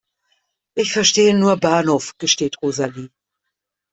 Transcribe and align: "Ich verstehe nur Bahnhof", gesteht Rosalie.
"Ich 0.73 0.91
verstehe 0.93 1.37
nur 1.37 1.57
Bahnhof", 1.57 2.17
gesteht 2.17 2.59
Rosalie. 2.63 3.11